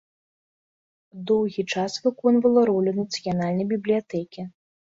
Доўгі 1.31 1.65
час 1.75 1.99
выконвала 2.07 2.65
ролю 2.73 2.97
нацыянальнай 3.01 3.65
бібліятэкі. 3.77 4.41